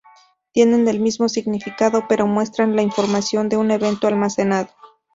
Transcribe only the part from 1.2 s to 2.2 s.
significado,